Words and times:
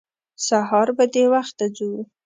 سهار 0.47 0.87
به 0.97 1.05
د 1.13 1.15
وخته 1.33 1.65
ځو. 1.77 1.91